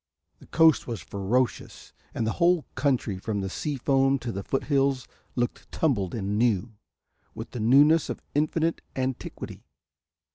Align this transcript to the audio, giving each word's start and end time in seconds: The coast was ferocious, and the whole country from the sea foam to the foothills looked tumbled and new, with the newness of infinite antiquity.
The 0.39 0.47
coast 0.47 0.87
was 0.87 1.01
ferocious, 1.01 1.93
and 2.11 2.25
the 2.25 2.31
whole 2.41 2.65
country 2.73 3.19
from 3.19 3.41
the 3.41 3.51
sea 3.51 3.75
foam 3.75 4.17
to 4.17 4.31
the 4.31 4.41
foothills 4.41 5.07
looked 5.35 5.71
tumbled 5.71 6.15
and 6.15 6.39
new, 6.39 6.73
with 7.35 7.51
the 7.51 7.59
newness 7.59 8.09
of 8.09 8.19
infinite 8.33 8.81
antiquity. 8.95 9.63